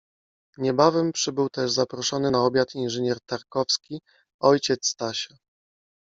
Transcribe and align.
Niebawem 0.57 1.11
przybył 1.11 1.49
też 1.49 1.71
zaproszony 1.71 2.31
na 2.31 2.43
obiad 2.45 2.75
inżynier 2.75 3.17
Tarkowski, 3.25 4.01
ojciec 4.39 4.87
Stasia. 4.87 5.35